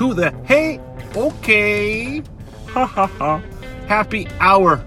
[0.00, 0.80] to the Hey
[1.14, 2.22] Okay
[2.68, 3.42] ha ha ha
[3.86, 4.82] Happy Hour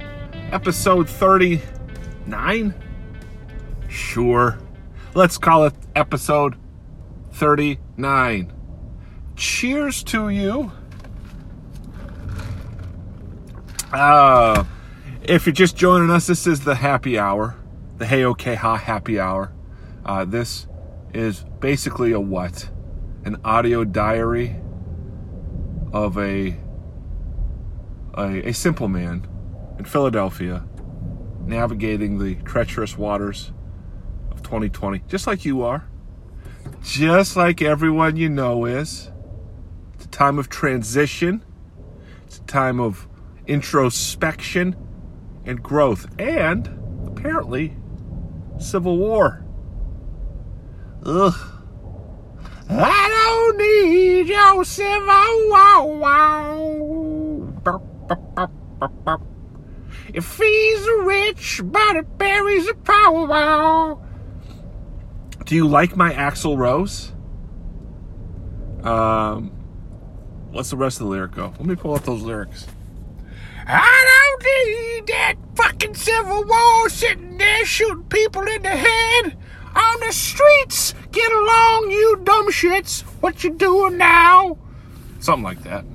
[0.51, 2.73] episode 39.
[3.87, 4.57] Sure.
[5.13, 6.55] Let's call it episode
[7.33, 8.53] 39.
[9.35, 10.71] Cheers to you.
[13.91, 14.63] Uh,
[15.21, 17.55] if you're just joining us, this is the happy hour,
[17.99, 19.53] the Hey Okay Ha happy hour.
[20.03, 20.65] Uh, this
[21.13, 22.67] is basically a what?
[23.25, 24.55] An audio diary
[25.93, 26.57] of a,
[28.15, 29.27] a, a simple man
[29.77, 30.65] in Philadelphia
[31.45, 33.51] navigating the treacherous waters
[34.31, 35.87] of 2020, just like you are,
[36.81, 39.11] just like everyone you know is.
[39.93, 41.43] It's a time of transition,
[42.25, 43.07] it's a time of
[43.45, 44.75] introspection
[45.45, 46.67] and growth, and
[47.05, 47.77] apparently,
[48.57, 49.45] civil war.
[51.05, 51.52] Ugh.
[52.75, 55.73] I don't need your civil war.
[60.13, 63.97] If he's rich, but it buries a power.
[65.45, 67.11] Do you like my Axl Rose?
[68.83, 69.51] Um,
[70.51, 71.53] what's the rest of the lyric go?
[71.57, 72.67] Let me pull up those lyrics.
[73.65, 79.37] I don't need that fucking civil war sitting there shooting people in the head
[79.75, 80.93] on the streets.
[81.11, 83.01] Get along, you dumb shits.
[83.21, 84.57] What you doing now?
[85.19, 85.85] Something like that.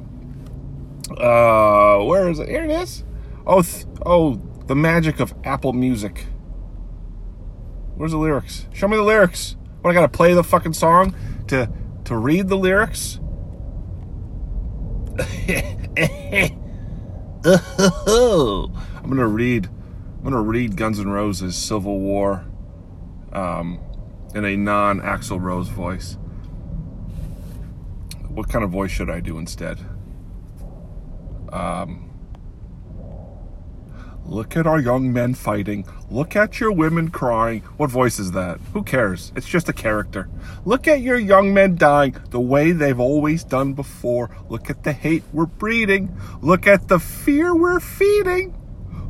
[1.10, 2.48] Uh, where is it?
[2.48, 3.04] Here it is.
[3.46, 6.26] Oh, th- oh, the magic of Apple Music.
[7.96, 8.66] Where's the lyrics?
[8.72, 9.56] Show me the lyrics.
[9.80, 11.14] What I gotta play the fucking song
[11.48, 11.68] to
[12.04, 13.18] to read the lyrics?
[15.18, 15.26] I'm
[19.08, 19.66] gonna read.
[19.66, 22.44] I'm gonna read Guns N' Roses Civil War
[23.32, 23.80] um,
[24.34, 26.16] in a non-Axl Rose voice.
[28.28, 29.78] What kind of voice should I do instead?
[31.52, 32.08] Um,
[34.28, 35.86] Look at our young men fighting.
[36.10, 37.60] Look at your women crying.
[37.78, 38.60] What voice is that?
[38.74, 39.32] Who cares?
[39.34, 40.28] It's just a character.
[40.66, 44.28] Look at your young men dying the way they've always done before.
[44.50, 46.14] Look at the hate we're breeding.
[46.42, 48.54] Look at the fear we're feeding.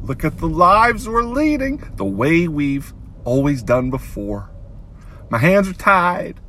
[0.05, 2.93] Look at the lives we're leading the way we've
[3.29, 4.51] always done before.
[5.29, 6.41] My hands are tied.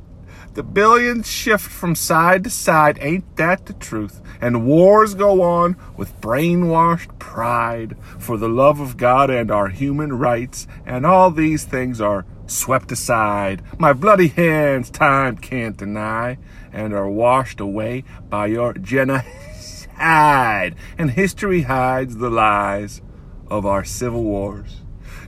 [0.54, 4.20] The billions shift from side to side, ain't that the truth?
[4.40, 10.18] And wars go on with brainwashed pride for the love of God and our human
[10.18, 13.62] rights, and all these things are swept aside.
[13.78, 16.38] My bloody hands time can't deny,
[16.72, 20.74] and are washed away by your genocide.
[20.98, 23.02] And history hides the lies
[23.48, 24.80] of our civil wars.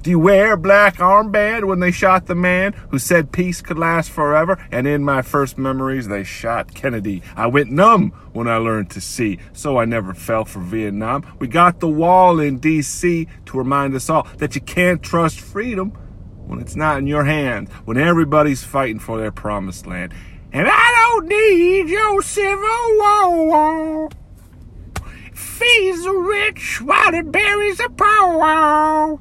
[0.03, 3.79] Do you wear a black armband when they shot the man who said peace could
[3.79, 4.59] last forever?
[4.73, 7.23] And in my first memories, they shot Kennedy.
[7.37, 11.25] I went numb when I learned to see, so I never fell for Vietnam.
[11.39, 13.29] We got the wall in D.C.
[13.47, 15.91] to remind us all that you can't trust freedom
[16.47, 20.13] when it's not in your hands, when everybody's fighting for their promised land.
[20.53, 24.09] And I don't need your civil war.
[25.33, 29.21] Feeds the rich while it buries the poor.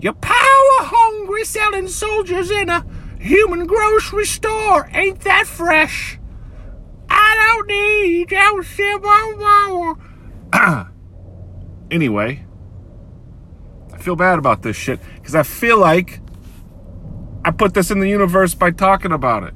[0.00, 0.36] You're power
[0.80, 2.86] hungry selling soldiers in a
[3.18, 4.88] human grocery store.
[4.94, 6.18] Ain't that fresh?
[7.10, 9.98] I don't need your civil
[11.90, 12.46] anyway,
[13.92, 16.20] I feel bad about this shit because I feel like
[17.44, 19.54] I put this in the universe by talking about it.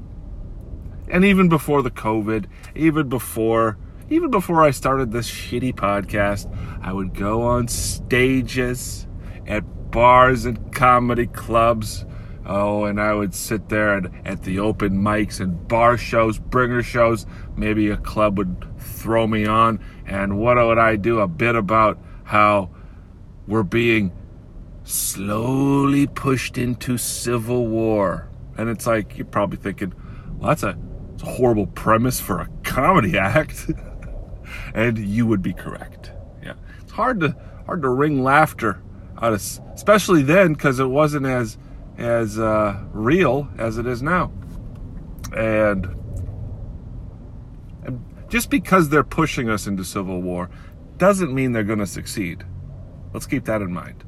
[1.09, 3.79] And even before the COVID, even before
[4.11, 9.07] even before I started this shitty podcast, I would go on stages
[9.47, 12.05] at bars and comedy clubs.
[12.45, 17.27] Oh, and I would sit there at the open mics and bar shows, bringer shows.
[17.57, 19.79] Maybe a club would throw me on.
[20.05, 21.21] And what would I do?
[21.21, 22.71] A bit about how
[23.47, 24.11] we're being
[24.83, 28.29] slowly pushed into civil war.
[28.59, 29.95] And it's like, you're probably thinking,
[30.39, 30.77] well, that's a,
[31.13, 33.71] that's a horrible premise for a comedy act.
[34.75, 36.11] and you would be correct.
[36.43, 36.55] Yeah.
[36.83, 38.83] It's hard to, hard to wring laughter
[39.21, 41.59] especially then because it wasn't as
[41.99, 44.33] as uh, real as it is now.
[45.35, 45.87] And,
[47.85, 50.51] and just because they're pushing us into civil war
[50.97, 52.45] doesn't mean they're going to succeed.
[53.13, 54.05] Let's keep that in mind.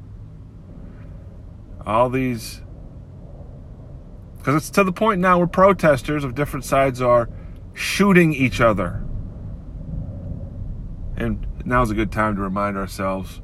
[1.85, 2.61] All these,
[4.37, 7.29] because it's to the point now where protesters of different sides are
[7.73, 9.03] shooting each other.
[11.15, 13.41] And now's a good time to remind ourselves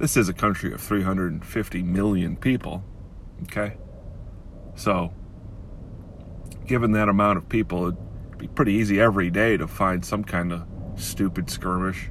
[0.00, 2.82] this is a country of 350 million people.
[3.42, 3.76] Okay?
[4.74, 5.12] So,
[6.66, 10.52] given that amount of people, it'd be pretty easy every day to find some kind
[10.52, 10.66] of
[10.96, 12.10] stupid skirmish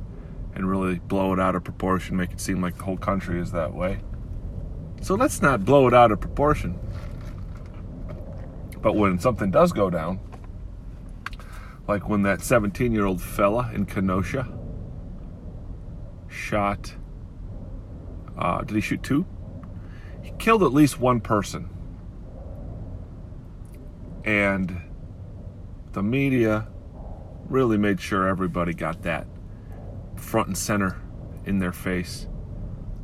[0.54, 3.52] and really blow it out of proportion, make it seem like the whole country is
[3.54, 4.00] that way.
[5.02, 6.78] So let's not blow it out of proportion.
[8.82, 10.20] But when something does go down,
[11.88, 14.48] like when that 17 year old fella in Kenosha
[16.28, 16.94] shot,
[18.40, 19.26] uh, did he shoot two?
[20.24, 21.70] He killed at least one person.
[24.24, 24.82] And
[25.92, 26.68] the media
[27.48, 29.28] really made sure everybody got that
[30.16, 31.02] front and center
[31.46, 32.28] in their face.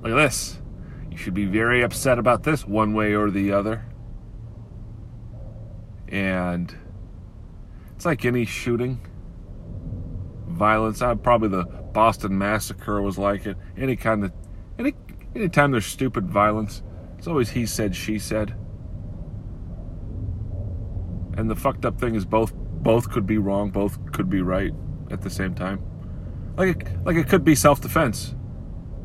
[0.02, 0.60] Look at this.
[1.10, 3.86] You should be very upset about this one way or the other.
[6.08, 6.76] And
[7.96, 9.00] it's like any shooting,
[10.48, 11.02] violence.
[11.02, 13.58] Uh, probably the Boston Massacre was like it.
[13.78, 14.32] Any kind of,
[14.78, 14.94] any
[15.36, 16.82] anytime there's stupid violence,
[17.18, 18.56] it's always he said, she said.
[21.38, 24.74] And the fucked up thing is both both could be wrong, both could be right
[25.12, 25.84] at the same time.
[26.56, 28.36] Like it, like it could be self-defense.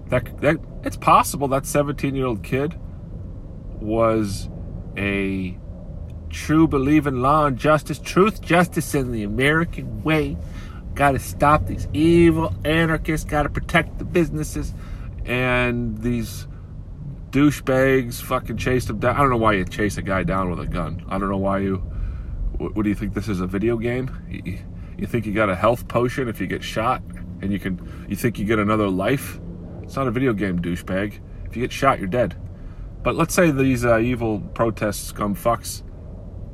[0.08, 2.78] That that it's possible that 17-year-old kid
[3.80, 4.48] was
[4.96, 5.58] a
[6.28, 10.36] true believe in law and justice, truth, justice, in the American way.
[10.94, 13.28] Got to stop these evil anarchists.
[13.28, 14.72] Got to protect the businesses,
[15.30, 16.48] and these
[17.30, 19.14] douchebags fucking chased him down.
[19.14, 21.04] I don't know why you chase a guy down with a gun.
[21.08, 21.76] I don't know why you
[22.56, 23.14] what, what do you think?
[23.14, 24.10] This is a video game?
[24.28, 24.58] You,
[24.98, 27.00] you think you got a health potion if you get shot,
[27.42, 28.06] and you can?
[28.08, 29.38] You think you get another life?
[29.84, 31.20] It's not a video game, douchebag.
[31.46, 32.36] If you get shot, you're dead.
[33.04, 35.84] But let's say these uh, evil protest scum fucks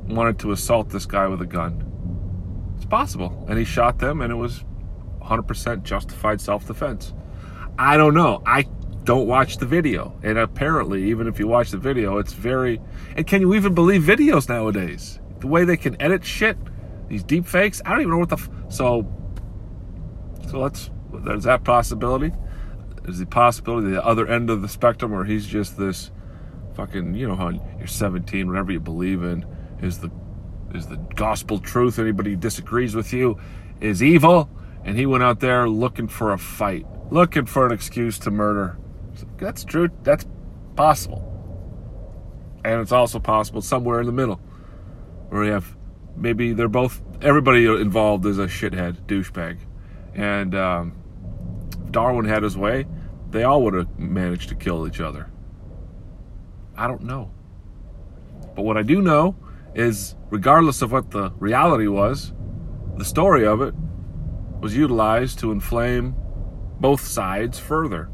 [0.07, 1.83] wanted to assault this guy with a gun.
[2.75, 4.63] It's possible, and he shot them, and it was
[5.19, 7.13] 100% justified self-defense.
[7.77, 8.41] I don't know.
[8.45, 8.63] I
[9.03, 12.81] don't watch the video, and apparently, even if you watch the video, it's very.
[13.15, 15.19] And can you even believe videos nowadays?
[15.39, 16.57] the way they can edit shit,
[17.07, 17.81] these deep fakes.
[17.85, 19.11] I don't even know what the f- so.
[20.49, 20.89] So let's.
[21.13, 22.31] There's that possibility.
[23.03, 26.11] There's the possibility the other end of the spectrum where he's just this
[26.75, 27.13] fucking.
[27.15, 29.45] You know how you're 17, whatever you believe in
[29.81, 30.11] is the
[30.73, 31.99] is the gospel truth.
[31.99, 33.39] Anybody disagrees with you
[33.79, 34.49] is evil,
[34.83, 38.77] and he went out there looking for a fight, looking for an excuse to murder.
[39.37, 39.89] That's true.
[40.03, 40.25] That's
[40.75, 41.23] possible.
[42.63, 44.39] And it's also possible somewhere in the middle
[45.29, 45.75] where we have
[46.15, 49.57] maybe they're both everybody involved is a shithead douchebag,
[50.15, 50.93] and um,
[51.83, 52.85] if Darwin had his way,
[53.29, 55.29] they all would have managed to kill each other.
[56.75, 57.31] I don't know,
[58.55, 59.35] but what I do know
[59.75, 62.33] is, regardless of what the reality was,
[62.97, 63.73] the story of it
[64.59, 66.15] was utilized to inflame
[66.79, 68.09] both sides further.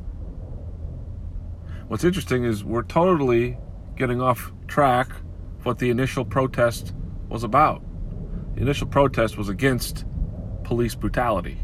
[1.88, 3.58] What's interesting is we're totally
[3.96, 5.10] getting off track
[5.64, 6.94] what the initial protest
[7.30, 7.84] was about.
[8.56, 10.06] The initial protest was against
[10.64, 11.58] police brutality.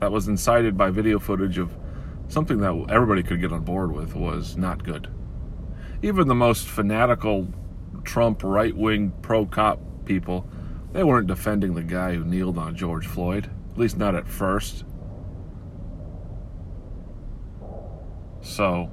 [0.00, 1.76] That was incited by video footage of
[2.28, 5.08] something that everybody could get on board with was not good.
[6.02, 7.48] Even the most fanatical
[8.02, 10.48] Trump right wing pro cop people,
[10.92, 14.84] they weren't defending the guy who kneeled on George Floyd, at least not at first.
[18.44, 18.90] So,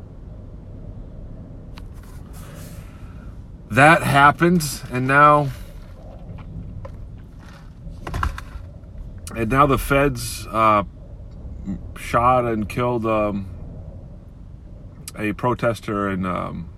[3.70, 5.50] that happened, and now
[9.36, 10.84] and now the feds uh,
[11.98, 13.50] shot and killed um,
[15.18, 16.70] a protester and um,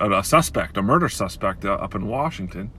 [0.00, 2.72] a suspect, a murder suspect uh, up in Washington.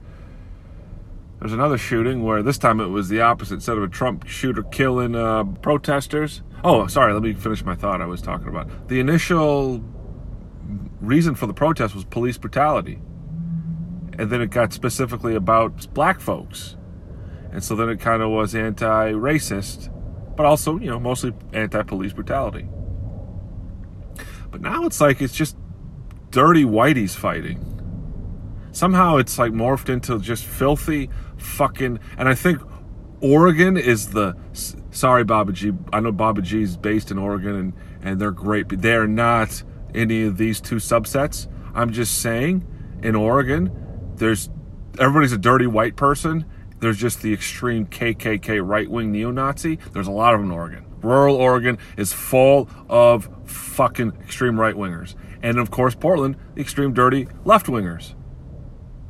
[1.43, 3.55] There's another shooting where this time it was the opposite.
[3.55, 6.41] Instead of a Trump shooter killing uh, protesters.
[6.63, 7.11] Oh, sorry.
[7.11, 8.01] Let me finish my thought.
[8.01, 9.83] I was talking about the initial
[11.01, 13.01] reason for the protest was police brutality
[14.17, 16.77] and then it got specifically about black folks.
[17.51, 19.93] And so then it kind of was anti racist,
[20.37, 22.69] but also, you know, mostly anti police brutality.
[24.49, 25.57] But now it's like it's just
[26.31, 27.72] dirty whiteys fighting.
[28.73, 31.99] Somehow it's like morphed into just filthy fucking.
[32.17, 32.59] And I think
[33.21, 34.35] Oregon is the.
[34.91, 35.71] Sorry, Baba G.
[35.93, 39.63] I know Baba G is based in Oregon and, and they're great, but they're not
[39.93, 41.47] any of these two subsets.
[41.75, 42.67] I'm just saying,
[43.03, 43.71] in Oregon,
[44.15, 44.49] there's
[44.99, 46.45] everybody's a dirty white person.
[46.79, 49.77] There's just the extreme KKK right wing neo Nazi.
[49.93, 50.85] There's a lot of them in Oregon.
[51.01, 55.15] Rural Oregon is full of fucking extreme right wingers.
[55.43, 58.15] And of course, Portland, extreme dirty left wingers.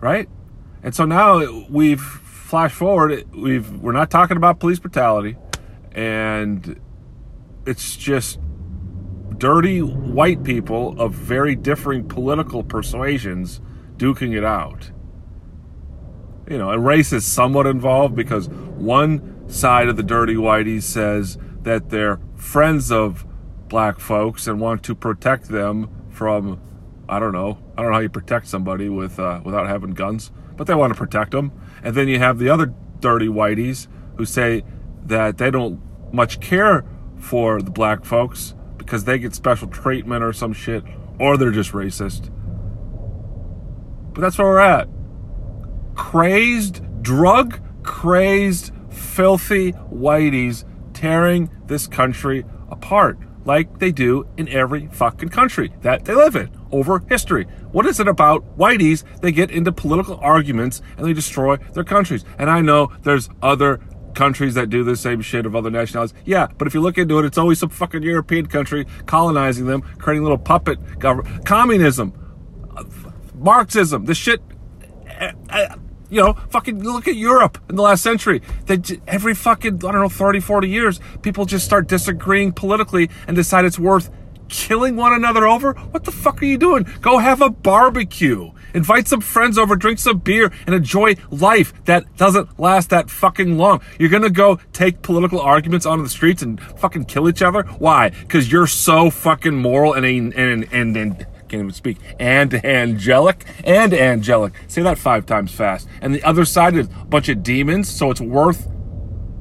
[0.04, 0.28] Right?
[0.84, 5.38] And so now we've flashed forward, we've we're not talking about police brutality
[5.94, 6.78] and
[7.66, 8.38] it's just
[9.38, 13.62] dirty white people of very differing political persuasions
[13.96, 14.92] duking it out.
[16.50, 21.38] you know, and race is somewhat involved because one side of the dirty whitey says
[21.62, 23.26] that they're friends of
[23.70, 26.60] black folks and want to protect them from
[27.14, 27.60] I don't know.
[27.78, 30.94] I don't know how you protect somebody with uh, without having guns, but they want
[30.94, 31.52] to protect them.
[31.84, 34.64] And then you have the other dirty whiteys who say
[35.06, 35.80] that they don't
[36.12, 36.86] much care
[37.18, 40.84] for the black folks because they get special treatment or some shit,
[41.20, 42.32] or they're just racist.
[44.14, 44.88] But that's where we're at.
[45.96, 55.30] Crazed, drug crazed, filthy whiteys tearing this country apart like they do in every fucking
[55.30, 57.46] country that they live in over history.
[57.72, 59.04] What is it about whiteys?
[59.22, 62.26] They get into political arguments and they destroy their countries.
[62.38, 63.80] And I know there's other
[64.14, 66.16] countries that do the same shit of other nationalities.
[66.26, 69.82] Yeah, but if you look into it, it's always some fucking European country colonizing them,
[69.82, 71.46] creating little puppet government.
[71.46, 72.14] Communism,
[73.36, 74.42] Marxism, the shit.
[75.20, 75.76] Uh, uh,
[76.10, 78.42] you know, fucking look at Europe in the last century.
[78.68, 83.36] That every fucking, I don't know, 30, 40 years, people just start disagreeing politically and
[83.36, 84.10] decide it's worth
[84.54, 85.74] killing one another over?
[85.74, 86.86] What the fuck are you doing?
[87.02, 88.52] Go have a barbecue.
[88.74, 93.58] Invite some friends over, drink some beer, and enjoy life that doesn't last that fucking
[93.58, 93.82] long.
[94.00, 97.64] You're gonna go take political arguments onto the streets and fucking kill each other?
[97.64, 98.10] Why?
[98.10, 101.98] Because you're so fucking moral and, and, and, and, and can't even speak.
[102.20, 104.54] And angelic and angelic.
[104.68, 105.88] Say that five times fast.
[106.02, 108.68] And the other side is a bunch of demons, so it's worth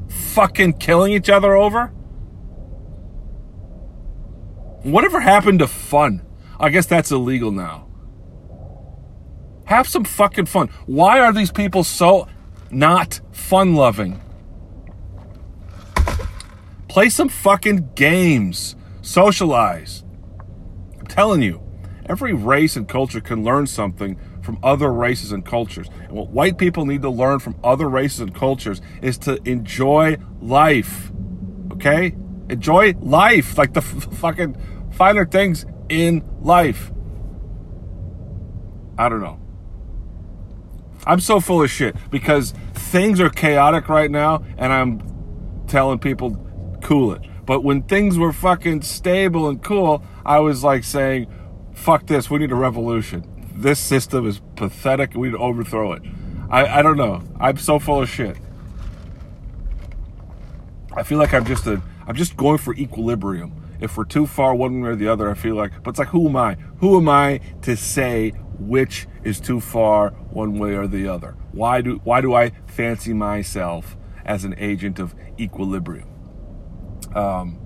[0.09, 1.87] fucking killing each other over?
[4.83, 6.21] Whatever happened to fun?
[6.61, 7.88] I guess that's illegal now.
[9.64, 10.69] Have some fucking fun.
[10.85, 12.28] Why are these people so
[12.71, 14.21] not fun loving?
[16.88, 18.76] Play some fucking games.
[19.00, 20.04] Socialize.
[21.00, 21.62] I'm telling you,
[22.06, 25.88] every race and culture can learn something from other races and cultures.
[26.02, 30.16] And what white people need to learn from other races and cultures is to enjoy
[30.40, 31.12] life.
[31.73, 32.14] Okay?
[32.49, 34.56] Enjoy life, like the f- fucking
[34.90, 36.92] finer things in life.
[38.99, 39.38] I don't know.
[41.06, 46.37] I'm so full of shit because things are chaotic right now, and I'm telling people,
[46.82, 47.23] cool it.
[47.44, 51.26] But when things were fucking stable and cool, I was like saying,
[51.83, 53.29] fuck this, we need a revolution.
[53.55, 56.03] This system is pathetic, we need to overthrow it.
[56.49, 57.23] I, I don't know.
[57.41, 58.37] I'm so full of shit.
[60.95, 63.53] I feel like I'm just a I'm just going for equilibrium.
[63.81, 66.09] If we're too far one way or the other, I feel like, but it's like,
[66.09, 66.55] who am I?
[66.79, 71.37] Who am I to say which is too far one way or the other?
[71.53, 76.09] Why do why do I fancy myself as an agent of equilibrium?
[77.15, 77.62] Um,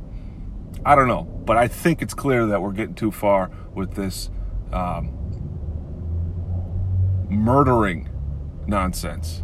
[0.87, 4.31] I don't know, but I think it's clear that we're getting too far with this
[4.73, 5.11] um,
[7.29, 8.09] murdering
[8.69, 9.43] nonsense.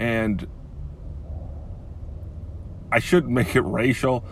[0.00, 0.48] And
[2.90, 4.24] I shouldn't make it racial.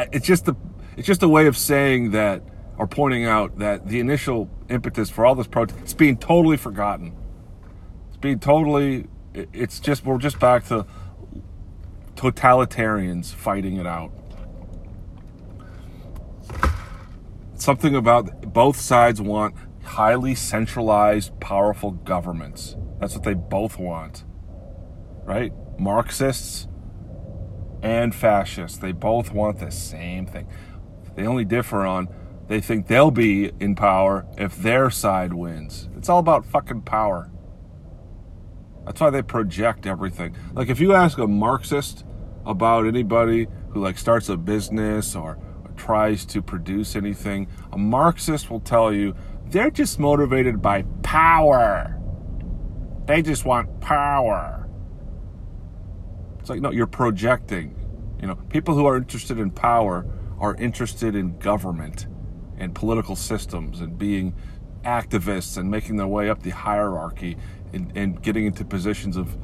[0.00, 0.56] It's just a
[0.96, 2.42] it's just a way of saying that
[2.76, 7.14] or pointing out that the initial impetus for all this protest it's being totally forgotten.
[8.08, 10.86] It's being totally it's just we're just back to
[12.20, 14.12] totalitarians fighting it out.
[17.54, 22.76] Something about both sides want highly centralized, powerful governments.
[22.98, 24.24] That's what they both want.
[25.24, 25.52] Right?
[25.78, 26.68] Marxists
[27.82, 28.76] and fascists.
[28.76, 30.46] They both want the same thing.
[31.16, 32.08] They only differ on
[32.48, 35.88] they think they'll be in power if their side wins.
[35.96, 37.30] It's all about fucking power.
[38.84, 40.36] That's why they project everything.
[40.52, 42.04] Like if you ask a Marxist
[42.46, 45.38] about anybody who like starts a business or,
[45.80, 49.14] tries to produce anything, a Marxist will tell you
[49.46, 51.98] they're just motivated by power.
[53.06, 54.68] They just want power.
[56.38, 57.74] It's like, no, you're projecting.
[58.20, 60.06] You know, people who are interested in power
[60.38, 62.06] are interested in government
[62.58, 64.34] and political systems and being
[64.84, 67.36] activists and making their way up the hierarchy
[67.72, 69.36] and, and getting into positions of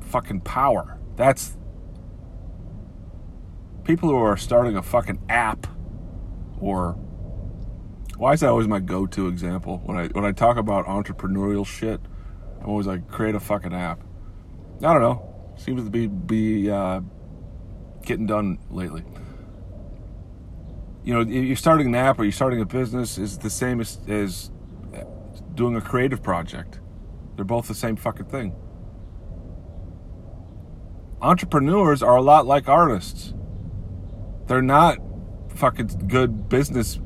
[0.00, 0.98] fucking power.
[1.16, 1.56] That's
[3.84, 5.66] people who are starting a fucking app
[6.58, 6.92] or
[8.16, 12.00] why is that always my go-to example when I when I talk about entrepreneurial shit?
[12.60, 14.00] I'm always like create a fucking app.
[14.78, 17.00] I don't know seems to be be uh,
[18.02, 19.04] getting done lately.
[21.04, 23.98] You know, you're starting an app or you're starting a business is the same as,
[24.08, 24.50] as
[25.54, 26.80] doing a creative project.
[27.36, 28.56] They're both the same fucking thing.
[31.20, 33.34] Entrepreneurs are a lot like artists.
[34.46, 34.98] They're not
[35.54, 37.00] fucking good business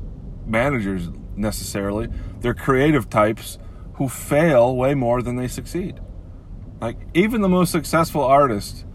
[0.45, 2.09] managers necessarily.
[2.41, 3.57] They're creative types
[3.93, 5.99] who fail way more than they succeed.
[6.81, 8.85] Like, even the most successful artist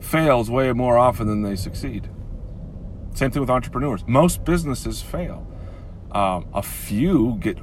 [0.00, 2.10] fails way more often than they succeed.
[3.14, 4.04] Same thing with entrepreneurs.
[4.06, 5.46] Most businesses fail.
[6.12, 7.58] Um, a few get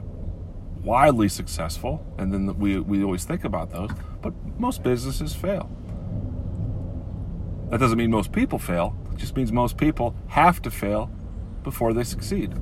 [0.83, 5.69] wildly successful, and then we, we always think about those, but most businesses fail.
[7.69, 11.11] That doesn't mean most people fail, it just means most people have to fail
[11.63, 12.53] before they succeed.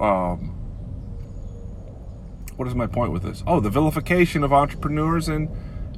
[0.00, 0.56] Um,
[2.56, 3.42] what is my point with this?
[3.46, 5.48] Oh, the vilification of entrepreneurs and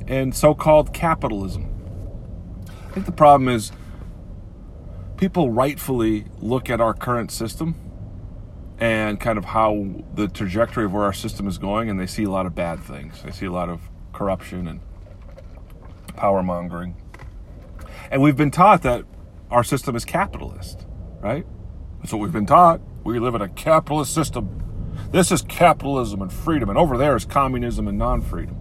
[0.08, 1.68] and so-called capitalism.
[2.68, 3.72] I think the problem is
[5.16, 7.76] people rightfully look at our current system
[8.78, 12.24] and kind of how the trajectory of where our system is going, and they see
[12.24, 13.22] a lot of bad things.
[13.22, 13.80] They see a lot of
[14.12, 14.80] corruption and
[16.16, 16.96] power mongering.
[18.12, 19.06] And we've been taught that
[19.50, 20.86] our system is capitalist,
[21.20, 21.46] right?
[21.98, 22.82] That's what we've been taught.
[23.04, 24.62] We live in a capitalist system.
[25.10, 28.58] This is capitalism and freedom, and over there is communism and non freedom.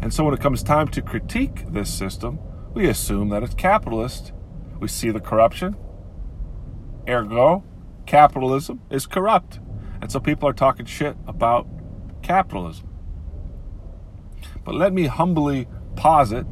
[0.00, 2.38] And so when it comes time to critique this system,
[2.72, 4.32] we assume that it's capitalist.
[4.78, 5.74] We see the corruption.
[7.08, 7.64] Ergo,
[8.06, 9.58] capitalism is corrupt.
[10.00, 11.66] And so people are talking shit about
[12.22, 12.88] capitalism.
[14.62, 15.66] But let me humbly
[15.96, 16.46] posit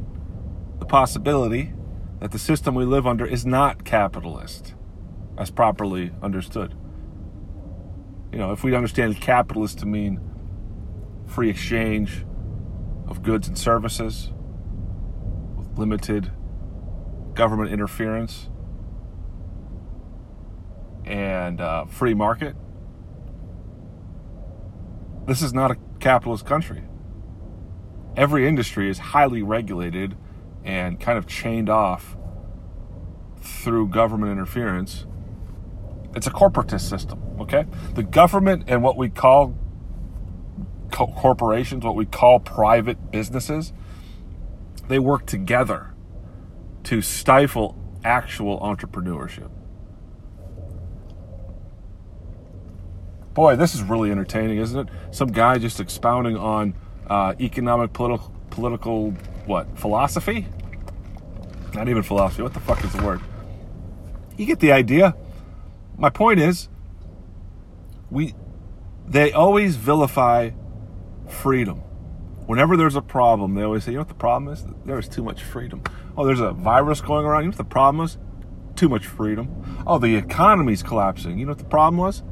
[0.79, 1.73] the possibility
[2.19, 4.75] that the system we live under is not capitalist
[5.37, 6.75] as properly understood.
[8.31, 10.19] You know, if we understand capitalist to mean
[11.27, 12.25] free exchange
[13.07, 14.31] of goods and services
[15.57, 16.31] with limited
[17.33, 18.49] government interference
[21.05, 22.55] and uh, free market.
[25.27, 26.83] This is not a capitalist country.
[28.15, 30.15] Every industry is highly regulated
[30.63, 32.15] and kind of chained off
[33.41, 35.05] through government interference.
[36.15, 37.65] It's a corporatist system, okay?
[37.95, 39.57] The government and what we call
[40.91, 43.73] co- corporations, what we call private businesses,
[44.87, 45.93] they work together
[46.83, 49.49] to stifle actual entrepreneurship.
[53.33, 54.93] Boy, this is really entertaining, isn't it?
[55.11, 56.75] Some guy just expounding on
[57.07, 59.11] uh, economic, political, political,
[59.45, 60.47] what, philosophy?
[61.73, 62.43] Not even philosophy.
[62.43, 63.19] What the fuck is the word?
[64.37, 65.15] You get the idea.
[65.97, 66.69] My point is,
[68.09, 68.35] we,
[69.07, 70.51] they always vilify
[71.27, 71.77] freedom.
[72.45, 74.65] Whenever there's a problem, they always say, you know what the problem is?
[74.85, 75.81] There is too much freedom.
[76.15, 77.43] Oh, there's a virus going around.
[77.43, 78.17] You know what the problem is?
[78.75, 79.83] Too much freedom.
[79.87, 81.39] Oh, the economy's collapsing.
[81.39, 82.23] You know what the problem was?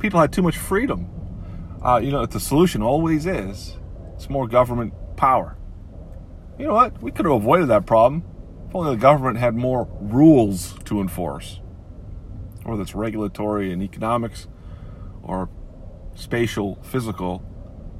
[0.00, 1.08] people had too much freedom.
[1.84, 3.76] Uh, you know, the solution always is
[4.20, 5.56] it's more government power.
[6.58, 7.00] You know what?
[7.00, 8.22] We could have avoided that problem
[8.68, 11.62] if only the government had more rules to enforce,
[12.64, 14.46] whether it's regulatory and economics
[15.22, 15.48] or
[16.14, 17.42] spatial, physical,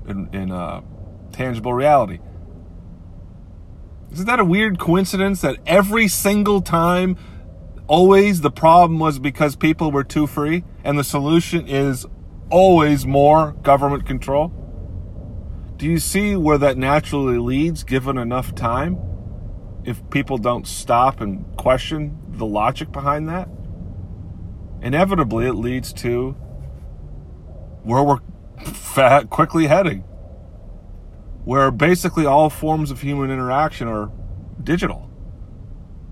[0.07, 0.83] in, in uh,
[1.33, 2.19] tangible reality.
[4.13, 7.17] Isn't that a weird coincidence that every single time
[7.87, 12.05] always the problem was because people were too free, and the solution is
[12.51, 14.60] always more government control?
[15.81, 18.99] Do you see where that naturally leads given enough time?
[19.83, 23.49] If people don't stop and question the logic behind that?
[24.83, 26.33] Inevitably, it leads to
[27.83, 28.19] where we're
[29.31, 30.01] quickly heading,
[31.47, 34.13] where basically all forms of human interaction are
[34.63, 35.11] digital,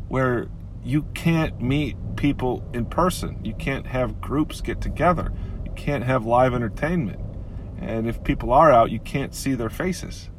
[0.09, 0.49] where
[0.83, 3.45] you can't meet people in person.
[3.45, 5.31] You can't have groups get together.
[5.67, 7.21] You can't have live entertainment.
[7.81, 10.31] And if people are out, you can't see their faces.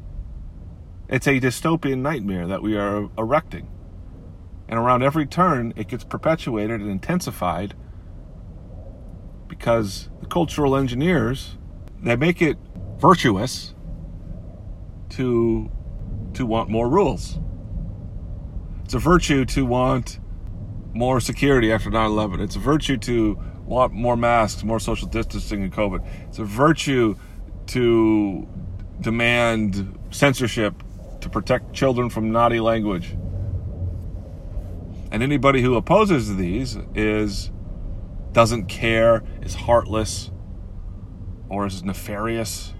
[1.08, 3.68] It's a dystopian nightmare that we are erecting.
[4.68, 7.74] And around every turn, it gets perpetuated and intensified
[9.48, 11.56] because the cultural engineers,
[12.00, 12.56] they make it
[12.98, 13.74] virtuous
[15.10, 15.70] to
[16.34, 17.38] to want more rules.
[18.84, 20.20] It's a virtue to want
[20.94, 22.40] more security after 9 11.
[22.40, 26.06] It's a virtue to want more masks, more social distancing in COVID.
[26.28, 27.16] It's a virtue
[27.70, 28.48] to
[29.00, 30.82] demand censorship
[31.20, 33.16] to protect children from naughty language.
[35.12, 37.50] And anybody who opposes these is
[38.32, 40.30] doesn't care, is heartless,
[41.48, 42.72] or is nefarious.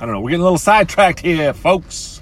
[0.00, 0.20] I don't know.
[0.20, 2.20] We're getting a little sidetracked here, folks.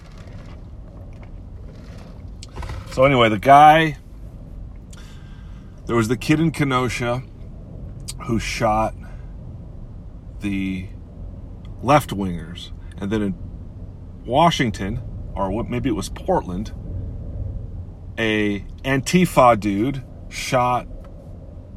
[2.92, 3.96] So anyway, the guy,
[5.86, 7.22] there was the kid in Kenosha
[8.26, 8.94] who shot
[10.42, 10.88] the
[11.82, 13.34] left wingers, and then in
[14.26, 15.00] Washington,
[15.34, 16.72] or what maybe it was Portland,
[18.18, 20.86] a Antifa dude shot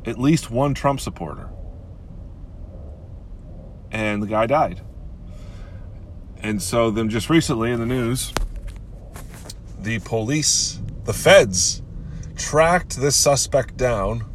[0.06, 1.50] at least one Trump supporter.
[3.92, 4.82] and the guy died.
[6.42, 8.34] And so then just recently in the news,
[9.80, 11.82] the police, the feds,
[12.36, 14.26] tracked this suspect down.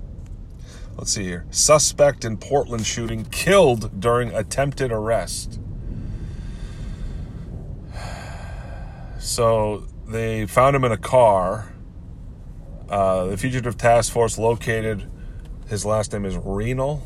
[1.01, 1.47] Let's see here.
[1.51, 5.59] Suspect in Portland shooting killed during attempted arrest.
[9.19, 11.73] So they found him in a car.
[12.91, 15.11] Uh, the fugitive task force located
[15.71, 17.01] his last name is Reinoehl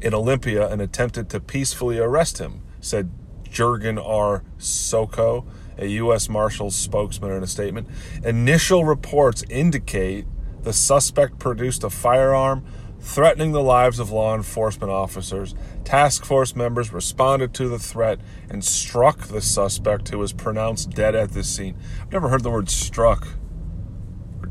[0.00, 3.10] in Olympia and attempted to peacefully arrest him, said
[3.42, 4.42] Jurgen R.
[4.56, 5.44] Soekhoe,
[5.76, 6.30] a U.S.
[6.30, 7.88] Marshals spokesman in a statement.
[8.24, 10.24] Initial reports indicate
[10.62, 12.64] the suspect produced a firearm
[13.02, 15.54] threatening the lives of law enforcement officers.
[15.84, 21.14] Task force members responded to the threat and struck the suspect, who was pronounced dead
[21.14, 21.76] at the scene.
[22.00, 23.26] I've never heard the word struck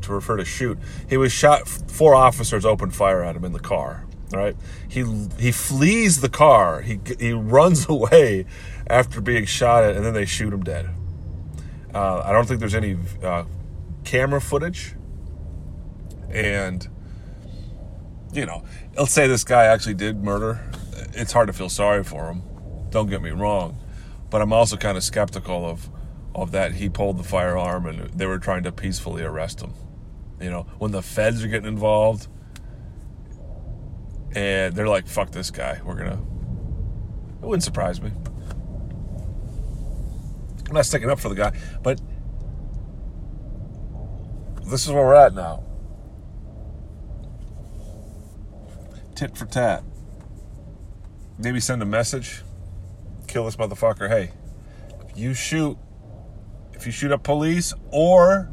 [0.02, 0.78] to refer to shoot.
[1.08, 1.66] He was shot.
[1.66, 4.06] Four officers opened fire at him in the car.
[4.32, 4.56] Right.
[4.88, 5.04] He
[5.38, 6.80] he flees the car.
[6.82, 8.46] He he runs away
[8.86, 10.90] after being shot at, and then they shoot him dead.
[11.94, 13.44] Uh, I don't think there's any uh,
[14.04, 14.94] camera footage,
[16.30, 16.88] and
[18.32, 18.64] you know,
[18.96, 20.60] let's say this guy actually did murder.
[21.14, 22.42] It's hard to feel sorry for him.
[22.90, 23.78] Don't get me wrong,
[24.30, 25.88] but I'm also kind of skeptical of
[26.34, 29.74] of that he pulled the firearm and they were trying to peacefully arrest him.
[30.40, 32.26] You know, when the feds are getting involved
[34.34, 36.20] and they're like, fuck this guy, we're gonna.
[37.42, 38.10] It wouldn't surprise me.
[40.68, 42.00] I'm not sticking up for the guy, but
[44.64, 45.64] this is where we're at now.
[49.22, 49.84] Tit for tat.
[51.38, 52.42] Maybe send a message.
[53.28, 54.08] Kill this motherfucker.
[54.08, 54.32] Hey,
[55.08, 55.78] if you shoot,
[56.72, 58.50] if you shoot up police or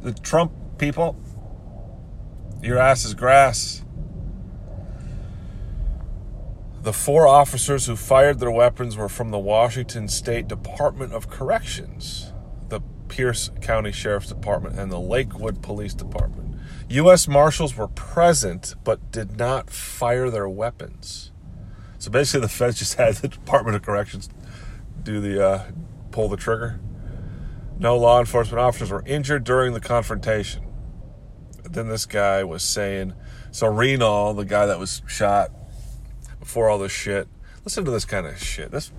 [0.00, 1.16] the Trump people.
[2.64, 3.84] Your ass is grass.
[6.82, 12.32] The four officers who fired their weapons were from the Washington State Department of Corrections,
[12.70, 16.41] the Pierce County Sheriff's Department, and the Lakewood Police Department.
[16.88, 17.28] U.S.
[17.28, 21.32] Marshals were present but did not fire their weapons.
[21.98, 24.28] So basically, the feds just had the Department of Corrections
[25.02, 25.70] do the uh,
[26.10, 26.80] pull the trigger.
[27.78, 30.72] No law enforcement officers were injured during the confrontation
[31.72, 33.14] then this guy was saying,
[33.50, 35.50] so Reinoehl, the guy that was shot
[36.40, 37.28] before all this shit,
[37.64, 38.70] listen to this kind of shit.
[38.70, 38.92] This,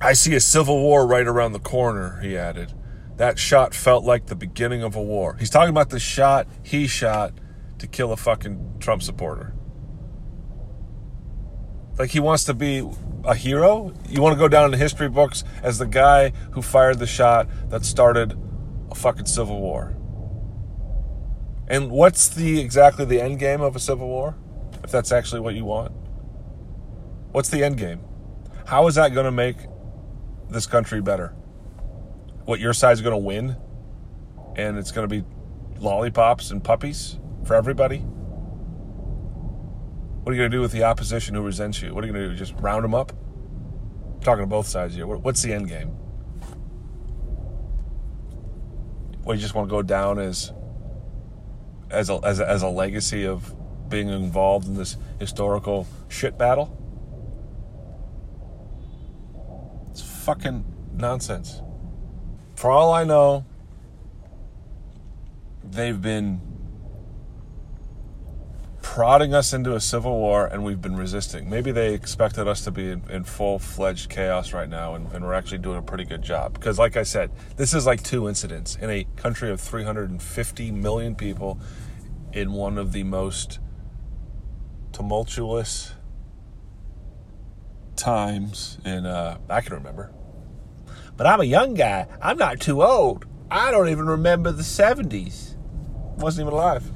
[0.00, 2.72] I see a civil war right around the corner, he added.
[3.18, 5.36] That shot felt like the beginning of a war.
[5.38, 7.34] He's talking about the shot he shot
[7.78, 9.54] to kill a fucking Trump supporter.
[11.98, 12.88] Like he wants to be
[13.24, 13.92] a hero?
[14.08, 17.08] You want to go down in the history books as the guy who fired the
[17.08, 18.38] shot that started
[18.90, 19.96] a fucking civil war.
[21.66, 24.36] And what's the exactly the end game of a civil war?
[24.84, 25.92] If that's actually what you want.
[27.32, 28.00] What's the end game?
[28.64, 29.56] How is that going to make
[30.48, 31.34] this country better?
[32.48, 33.56] What your side's going to win
[34.56, 35.22] and it's going to be
[35.80, 37.98] lollipops and puppies for everybody?
[40.22, 41.94] What are you going to do with the opposition who resents you?
[41.94, 42.36] What are you going to do?
[42.36, 43.12] Just round them up?
[43.12, 45.06] I'm talking to both sides here.
[45.06, 45.94] What's the end game?
[49.24, 50.50] Well, you just want to go down as
[51.90, 53.54] as a, as a, as a legacy of
[53.90, 56.74] being involved in this historical shit battle.
[59.90, 61.60] It's fucking nonsense.
[62.58, 63.44] For all I know,
[65.62, 66.40] they've been
[68.82, 71.48] prodding us into a civil war and we've been resisting.
[71.48, 75.24] Maybe they expected us to be in, in full fledged chaos right now and, and,
[75.24, 76.54] we're actually doing a pretty good job.
[76.54, 81.14] Because, like I said, this is like two incidents in a country of 350 million
[81.14, 81.60] people
[82.32, 83.60] in one of the most
[84.90, 85.94] tumultuous
[87.94, 90.10] times in uh, I can remember.
[91.18, 92.06] But I'm a young guy.
[92.22, 93.26] I'm not too old.
[93.50, 95.56] I don't even remember the 70s.
[96.16, 96.90] Wasn't even alive.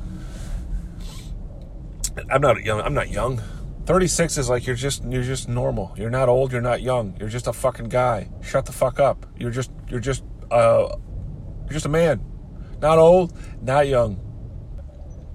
[2.30, 2.80] I'm not young.
[2.80, 3.42] I'm not young.
[3.86, 5.92] 36 is like you're just you're just normal.
[5.96, 6.52] You're not old.
[6.52, 7.16] You're not young.
[7.18, 8.28] You're just a fucking guy.
[8.42, 9.26] Shut the fuck up.
[9.36, 10.94] You're just you're just uh
[11.64, 12.24] you're just a man.
[12.80, 14.20] Not old, not young.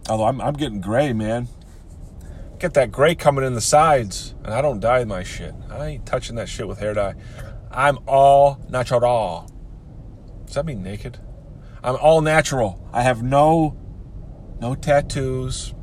[0.10, 1.50] Although I'm I'm getting gray, man.
[2.60, 5.54] Get that gray coming in the sides, and I don't dye my shit.
[5.70, 7.16] I ain't touching that shit with hair dye.
[7.72, 9.50] I'm all natural.
[10.46, 11.20] Does that mean naked?
[11.84, 12.88] I'm all natural.
[12.94, 13.78] I have no
[14.60, 15.74] no tattoos,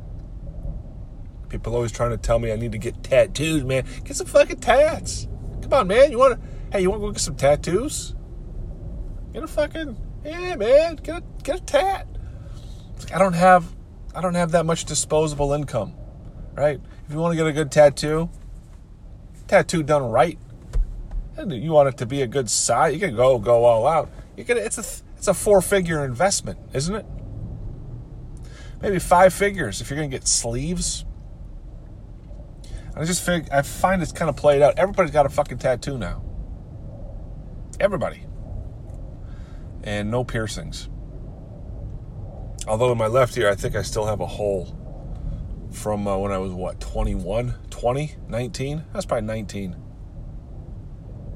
[1.55, 3.85] People always trying to tell me I need to get tattoos, man.
[4.03, 5.27] Get some fucking tats.
[5.61, 6.11] Come on, man.
[6.11, 6.47] You want to?
[6.71, 8.13] Hey, you want to go get some tattoos?
[9.31, 10.97] Get a fucking yeah, man.
[10.97, 12.07] Get a get a tat.
[13.13, 13.73] I don't have
[14.13, 15.93] I don't have that much disposable income,
[16.55, 16.81] right?
[17.07, 18.29] If you want to get a good tattoo,
[19.47, 20.37] tattoo done right,
[21.37, 24.09] you want it to be a good size, you can go go all out.
[24.37, 24.57] You can.
[24.57, 27.05] It's a it's a four figure investment, isn't it?
[28.81, 31.05] Maybe five figures if you're gonna get sleeves.
[32.95, 34.77] I just fig- I find it's kind of played out.
[34.77, 36.23] Everybody's got a fucking tattoo now.
[37.79, 38.25] Everybody.
[39.83, 40.89] And no piercings.
[42.67, 44.75] Although in my left ear, I think I still have a hole
[45.71, 48.83] from uh, when I was, what, 21, 20, 19?
[48.93, 49.75] That's probably 19.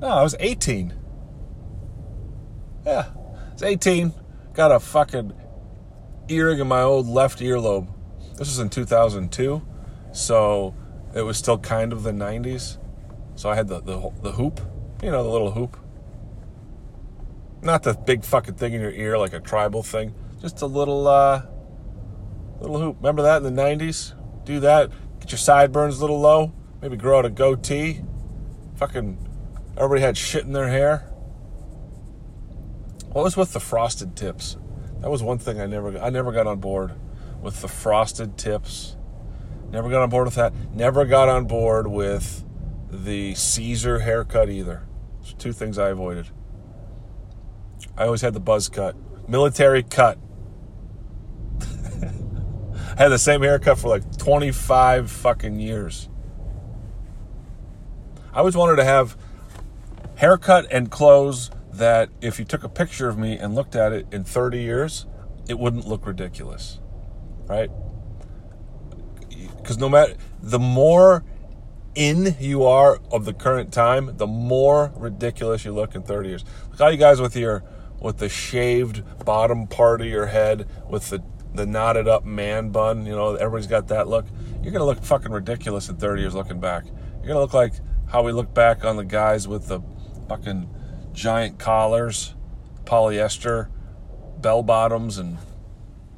[0.02, 0.94] No, I was 18.
[2.86, 4.14] Yeah, I was 18.
[4.54, 5.34] Got a fucking
[6.30, 7.88] earring in my old left earlobe.
[8.32, 9.62] This was in 2002.
[10.12, 10.74] So
[11.14, 12.78] it was still kind of the 90s.
[13.36, 14.62] So I had the, the, the hoop,
[15.04, 15.78] you know, the little hoop.
[17.62, 20.14] Not the big fucking thing in your ear like a tribal thing.
[20.42, 21.42] Just a little, uh,
[22.62, 22.98] little hoop.
[23.00, 24.14] Remember that in the 90s?
[24.46, 24.92] Do that.
[25.20, 26.54] Get your sideburns a little low.
[26.82, 28.02] Maybe grow out a goatee.
[28.78, 29.18] Fucking,
[29.80, 31.00] everybody had shit in their hair.
[33.12, 34.58] What was with the frosted tips?
[35.00, 36.92] That was one thing I never, I never got on board
[37.42, 38.98] with the frosted tips.
[39.72, 40.54] Never got on board with that.
[40.74, 42.46] Never got on board with
[42.92, 44.86] the Caesar haircut either.
[45.22, 46.28] It's two things I avoided.
[47.98, 48.96] I always had the buzz cut,
[49.30, 50.18] military cut.
[51.62, 56.10] I had the same haircut for like 25 fucking years.
[58.34, 59.18] I always wanted to have
[60.20, 64.06] haircut and clothes that if you took a picture of me and looked at it
[64.12, 65.06] in 30 years,
[65.48, 66.80] it wouldn't look ridiculous.
[67.48, 67.72] Right?
[69.58, 71.24] Because no matter the more
[71.96, 76.46] in you are of the current time, the more ridiculous you look in 30 years.
[76.70, 77.64] Look all you guys with your
[78.02, 83.06] with the shaved bottom part of your head with the the knotted up man bun,
[83.06, 84.26] you know, everybody's got that look.
[84.62, 86.86] You're gonna look fucking ridiculous in 30 years looking back.
[86.86, 87.74] You're gonna look like
[88.08, 89.80] how we look back on the guys with the
[90.30, 90.70] fucking
[91.12, 92.36] giant collars,
[92.86, 93.70] polyester
[94.40, 95.38] bell bottoms, and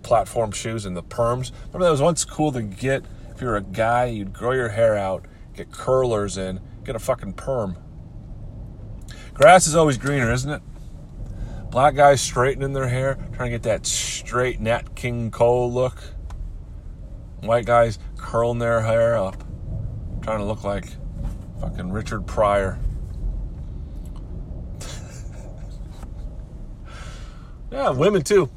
[0.04, 1.52] platform shoes and the perms.
[1.68, 4.96] Remember that was once cool to get if you're a guy, you'd grow your hair
[4.96, 7.76] out, get curlers in, get a fucking perm.
[9.34, 10.62] Grass is always greener, isn't it?
[11.72, 15.98] Black guys straightening their hair, trying to get that straight Nat King Cole look.
[17.40, 19.44] White guys curling their hair up,
[20.22, 20.90] trying to look like
[21.62, 22.78] fucking Richard Pryor.
[27.72, 28.52] Yeah, women too.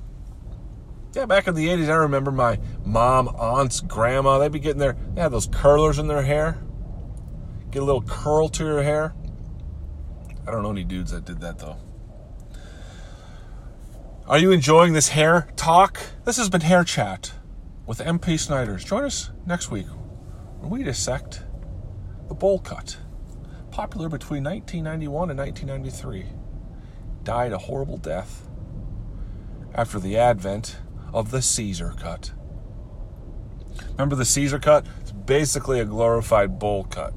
[1.14, 4.96] Yeah, back in the 80s, I remember my mom, aunts, grandma, they'd be getting their,
[5.14, 6.58] they had those curlers in their hair.
[7.70, 9.14] Get a little curl to your hair.
[10.46, 11.76] I don't know any dudes that did that though.
[14.26, 16.00] Are you enjoying this hair talk?
[16.24, 17.32] This has been Hair Chat
[17.86, 18.84] with MP Snyders.
[18.84, 19.86] Join us next week
[20.58, 21.42] when we dissect
[22.28, 22.96] the bowl cut,
[23.70, 26.26] popular between 1991 and 1993.
[27.22, 28.48] Died a horrible death
[29.74, 30.76] after the advent
[31.12, 32.32] of the Caesar cut.
[33.92, 34.86] Remember the Caesar cut?
[35.00, 37.12] It's basically a glorified bowl cut,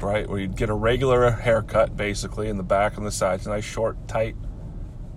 [0.00, 0.28] right?
[0.28, 4.08] Where you'd get a regular haircut, basically, in the back and the sides, nice, short,
[4.08, 4.36] tight,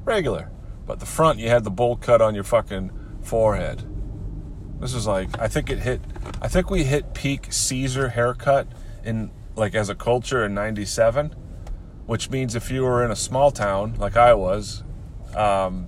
[0.03, 0.51] regular.
[0.85, 3.83] But the front, you had the bowl cut on your fucking forehead.
[4.79, 6.01] This is like, I think it hit,
[6.41, 8.67] I think we hit peak Caesar haircut
[9.03, 11.29] in, like, as a culture in 97,
[12.05, 14.83] which means if you were in a small town, like I was,
[15.35, 15.87] um,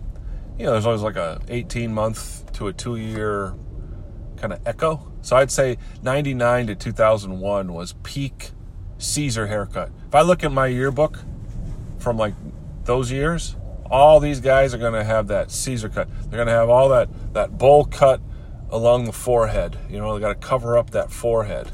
[0.58, 3.54] you know, there's always like a 18 month to a two year
[4.38, 5.12] kind of echo.
[5.22, 8.52] So I'd say 99 to 2001 was peak
[8.98, 9.91] Caesar haircut.
[10.08, 11.20] If I look at my yearbook
[12.00, 12.34] from like
[12.86, 13.56] those years,
[13.89, 16.08] all these guys are going to have that Caesar cut.
[16.30, 18.22] They're going to have all that that bowl cut
[18.70, 19.78] along the forehead.
[19.89, 21.72] You know, they got to cover up that forehead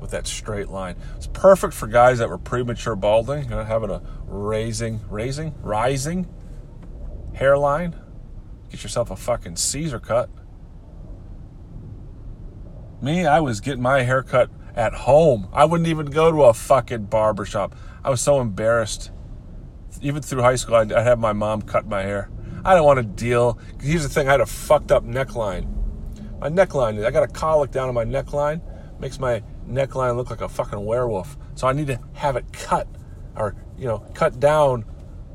[0.00, 0.96] with that straight line.
[1.16, 6.28] It's perfect for guys that were premature balding, you know, having a raising, raising, rising
[7.34, 7.96] hairline.
[8.74, 10.28] Get yourself a fucking Caesar cut.
[13.00, 15.48] Me, I was getting my hair cut at home.
[15.52, 17.76] I wouldn't even go to a fucking barber shop.
[18.02, 19.12] I was so embarrassed.
[20.02, 22.30] Even through high school, I'd, I'd have my mom cut my hair.
[22.64, 23.60] I don't want to deal.
[23.80, 25.70] Here's the thing: I had a fucked up neckline.
[26.40, 28.60] My neckline, I got a colic down on my neckline.
[28.98, 31.38] Makes my neckline look like a fucking werewolf.
[31.54, 32.88] So I need to have it cut,
[33.36, 34.84] or you know, cut down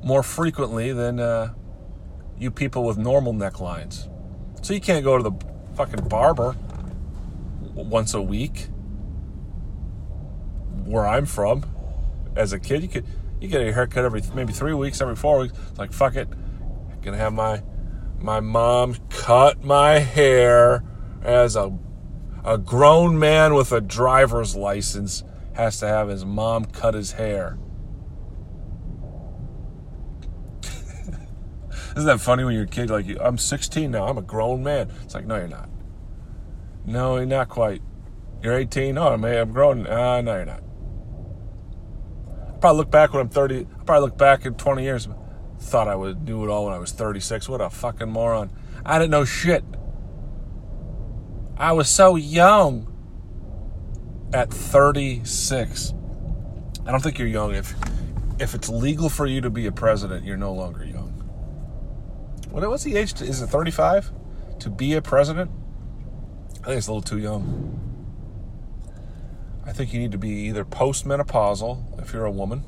[0.03, 1.53] more frequently than uh,
[2.39, 4.09] you people with normal necklines.
[4.65, 5.31] So you can't go to the
[5.75, 6.55] fucking barber
[7.73, 8.67] once a week.
[10.85, 11.65] Where I'm from,
[12.35, 13.05] as a kid, you could
[13.39, 15.53] you get a haircut every maybe three weeks, every four weeks.
[15.69, 17.61] It's like fuck it, I'm gonna have my
[18.17, 20.83] my mom cut my hair
[21.21, 21.77] as a
[22.43, 25.23] a grown man with a driver's license
[25.53, 27.57] has to have his mom cut his hair.
[31.95, 32.89] Isn't that funny when you're a kid?
[32.89, 34.07] Like, I'm 16 now.
[34.07, 34.91] I'm a grown man.
[35.03, 35.69] It's like, no, you're not.
[36.85, 37.81] No, you're not quite.
[38.41, 38.97] You're 18.
[38.97, 39.85] Oh, man, I'm grown.
[39.87, 40.63] Uh, no, you're not.
[42.47, 43.67] I'll probably look back when I'm 30.
[43.77, 45.07] I'll probably look back in 20 years.
[45.59, 47.49] Thought I would do it all when I was 36.
[47.49, 48.51] What a fucking moron.
[48.85, 49.63] I didn't know shit.
[51.57, 52.87] I was so young
[54.33, 55.93] at 36.
[56.85, 57.53] I don't think you're young.
[57.53, 57.75] If
[58.39, 60.98] if it's legal for you to be a president, you're no longer young.
[62.51, 63.13] What what's the age?
[63.15, 64.11] To, is it 35
[64.59, 65.51] to be a president?
[66.61, 67.79] I think it's a little too young.
[69.65, 72.65] I think you need to be either postmenopausal if you're a woman.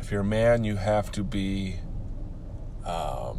[0.00, 1.76] If you're a man, you have to be.
[2.84, 3.36] Um,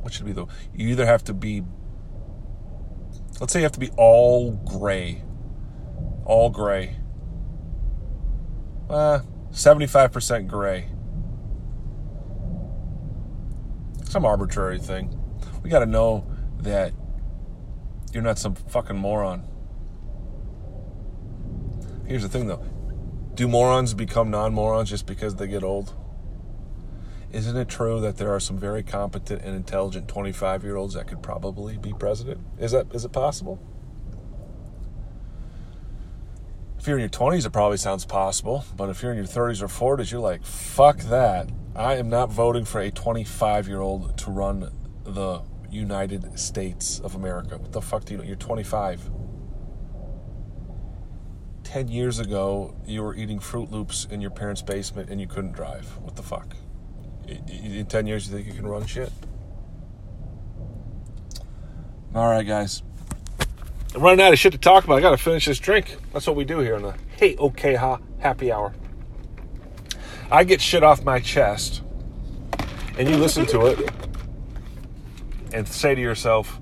[0.00, 0.46] what should be the?
[0.74, 1.62] You either have to be.
[3.40, 5.22] Let's say you have to be all gray.
[6.24, 6.96] All gray.
[8.88, 9.20] Uh,
[9.52, 10.88] 75% gray.
[14.10, 15.16] Some arbitrary thing.
[15.62, 16.26] We got to know
[16.62, 16.92] that
[18.12, 19.44] you're not some fucking moron.
[22.08, 22.64] Here's the thing though
[23.34, 25.94] do morons become non morons just because they get old?
[27.30, 31.06] Isn't it true that there are some very competent and intelligent 25 year olds that
[31.06, 32.40] could probably be president?
[32.58, 33.64] Is that is it possible?
[36.80, 38.64] If you're in your 20s, it probably sounds possible.
[38.76, 41.48] But if you're in your 30s or 40s, you're like, fuck that.
[41.74, 44.70] I am not voting for a 25 year old to run
[45.04, 47.58] the United States of America.
[47.58, 48.24] What the fuck do you know?
[48.24, 49.10] You're 25.
[51.62, 55.52] 10 years ago, you were eating Froot Loops in your parents' basement and you couldn't
[55.52, 55.86] drive.
[55.98, 56.56] What the fuck?
[57.28, 59.12] In 10 years, you think you can run shit?
[62.12, 62.82] All right, guys.
[63.94, 64.98] I'm running out of shit to talk about.
[64.98, 65.96] I got to finish this drink.
[66.12, 68.74] That's what we do here in the Hey Okay Ha Happy Hour.
[70.30, 71.82] I get shit off my chest,
[72.96, 73.90] and you listen to it
[75.52, 76.60] and say to yourself,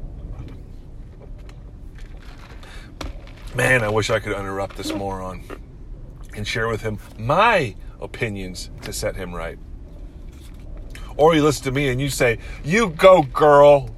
[3.54, 5.42] Man, I wish I could interrupt this moron
[6.34, 9.58] and share with him my opinions to set him right.
[11.16, 13.90] Or you listen to me and you say, You go, girl.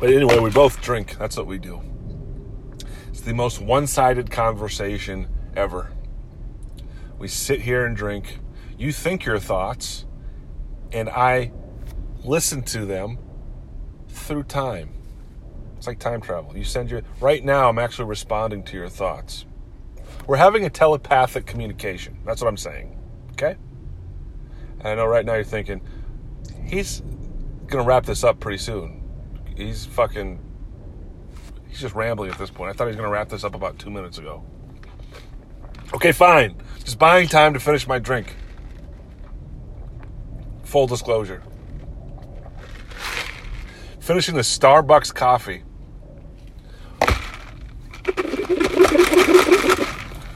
[0.00, 1.16] But anyway, we both drink.
[1.16, 1.80] That's what we do.
[3.08, 5.91] It's the most one sided conversation ever.
[7.22, 8.40] We sit here and drink.
[8.76, 10.06] You think your thoughts,
[10.90, 11.52] and I
[12.24, 13.16] listen to them
[14.08, 14.90] through time.
[15.76, 16.56] It's like time travel.
[16.56, 17.02] You send your.
[17.20, 19.46] Right now, I'm actually responding to your thoughts.
[20.26, 22.18] We're having a telepathic communication.
[22.26, 22.98] That's what I'm saying.
[23.34, 23.54] Okay?
[24.80, 25.80] And I know right now you're thinking,
[26.66, 27.02] he's
[27.68, 29.00] going to wrap this up pretty soon
[29.56, 30.40] he's fucking.
[31.68, 32.70] He's just rambling at this point.
[32.70, 34.44] I thought he was going to wrap this up about two minutes ago.
[35.94, 36.56] Okay, fine.
[36.84, 38.34] Just buying time to finish my drink.
[40.64, 41.42] Full disclosure.
[44.00, 45.62] Finishing the Starbucks coffee.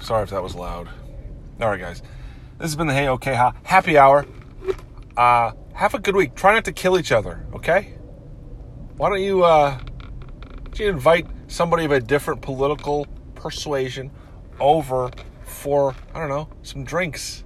[0.00, 0.88] Sorry if that was loud.
[1.60, 2.00] All right, guys.
[2.58, 4.24] This has been the Hey Okay Ha Happy Hour.
[5.16, 6.34] Uh, have a good week.
[6.34, 7.96] Try not to kill each other, okay?
[8.96, 9.78] why don't you uh,
[10.74, 14.10] you invite somebody of a different political persuasion
[14.58, 15.10] over
[15.66, 17.42] for I don't know some drinks.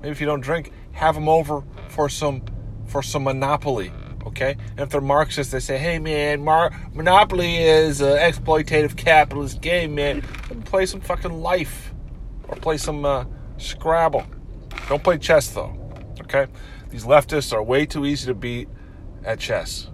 [0.00, 2.42] Maybe if you don't drink, have them over for some
[2.86, 3.92] for some Monopoly.
[4.26, 9.60] Okay, and if they're Marxists, they say, "Hey man, Mar- Monopoly is an exploitative capitalist
[9.60, 10.22] game, man.
[10.64, 11.94] Play some fucking Life
[12.48, 13.26] or play some uh,
[13.58, 14.26] Scrabble.
[14.88, 15.72] Don't play chess though.
[16.22, 16.48] Okay,
[16.90, 18.68] these leftists are way too easy to beat
[19.24, 19.88] at chess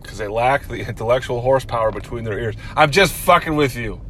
[0.00, 2.54] because they lack the intellectual horsepower between their ears.
[2.76, 4.00] I'm just fucking with you.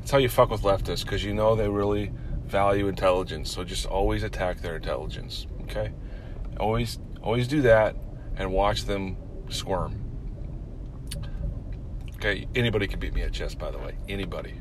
[0.00, 2.12] That's how you fuck with leftists because you know they really
[2.46, 3.52] value intelligence.
[3.52, 5.46] So just always attack their intelligence.
[5.62, 5.92] Okay,
[6.58, 7.96] always always do that
[8.36, 9.16] and watch them
[9.50, 9.94] squirm.
[12.16, 13.96] Okay, anybody can beat me at chess, by the way.
[14.08, 14.60] Anybody.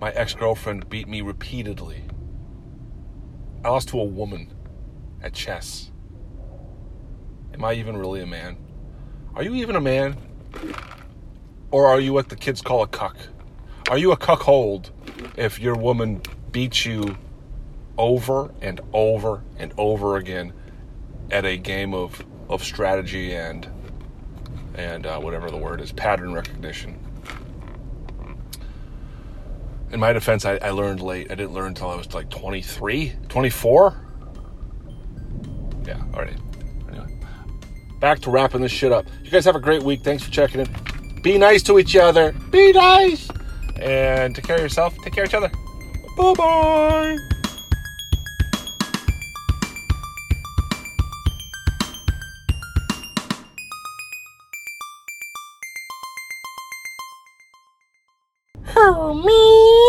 [0.00, 2.04] My ex girlfriend beat me repeatedly.
[3.64, 4.52] I lost to a woman
[5.22, 5.90] at chess.
[7.54, 8.58] Am I even really a man?
[9.34, 10.16] Are you even a man?
[11.70, 13.16] Or are you what the kids call a cuck?
[13.88, 14.90] Are you a cuckold
[15.36, 16.20] if your woman
[16.50, 17.16] beats you
[17.96, 20.52] over and over and over again
[21.30, 23.68] at a game of, of strategy and
[24.74, 26.98] and uh, whatever the word is, pattern recognition?
[29.92, 31.30] In my defense, I, I learned late.
[31.30, 33.96] I didn't learn until I was like 23, 24.
[35.86, 36.36] Yeah, all right
[36.88, 37.06] Anyway,
[38.00, 39.06] back to wrapping this shit up.
[39.22, 40.02] You guys have a great week.
[40.02, 41.22] Thanks for checking in.
[41.22, 42.32] Be nice to each other.
[42.50, 43.28] Be nice.
[43.80, 44.96] And take care of yourself.
[45.02, 45.50] Take care of each other.
[46.16, 47.16] Bye bye.
[58.78, 59.85] Oh, me.